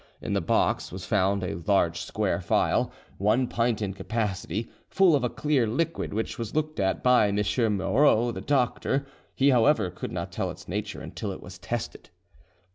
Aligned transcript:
In 0.19 0.33
the 0.33 0.41
box 0.41 0.91
was 0.91 1.05
found 1.05 1.43
a 1.43 1.61
large 1.67 2.01
square 2.01 2.41
phial, 2.41 2.91
one 3.19 3.45
pint 3.47 3.83
in 3.83 3.93
capacity, 3.93 4.67
full 4.89 5.15
of 5.15 5.23
a 5.23 5.29
clear 5.29 5.67
liquid, 5.67 6.11
which 6.11 6.39
was 6.39 6.55
looked 6.55 6.79
at 6.79 7.03
by 7.03 7.27
M. 7.27 7.39
Moreau, 7.77 8.31
the 8.31 8.41
doctor; 8.41 9.05
he, 9.35 9.51
however, 9.51 9.91
could 9.91 10.11
not 10.11 10.31
tell 10.31 10.49
its 10.49 10.67
nature 10.67 11.01
until 11.01 11.31
it 11.31 11.39
was 11.43 11.59
tested. 11.59 12.09